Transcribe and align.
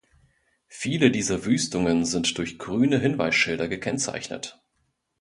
Viele 0.65 1.11
dieser 1.11 1.45
Wüstungen 1.45 2.05
sind 2.05 2.39
durch 2.39 2.57
grüne 2.57 2.97
Hinweisschilder 2.97 3.67
gekennzeichnet. 3.67 4.59